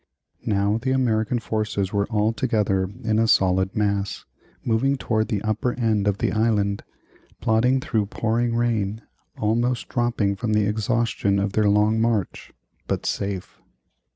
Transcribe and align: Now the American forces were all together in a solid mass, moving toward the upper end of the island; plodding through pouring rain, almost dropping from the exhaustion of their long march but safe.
Now 0.47 0.79
the 0.81 0.89
American 0.93 1.37
forces 1.37 1.93
were 1.93 2.07
all 2.07 2.33
together 2.33 2.89
in 3.03 3.19
a 3.19 3.27
solid 3.27 3.75
mass, 3.75 4.25
moving 4.65 4.97
toward 4.97 5.27
the 5.27 5.43
upper 5.43 5.73
end 5.73 6.07
of 6.07 6.17
the 6.17 6.31
island; 6.31 6.83
plodding 7.39 7.79
through 7.79 8.07
pouring 8.07 8.55
rain, 8.55 9.03
almost 9.37 9.89
dropping 9.89 10.37
from 10.37 10.53
the 10.53 10.65
exhaustion 10.65 11.37
of 11.37 11.51
their 11.51 11.69
long 11.69 12.01
march 12.01 12.51
but 12.87 13.05
safe. 13.05 13.61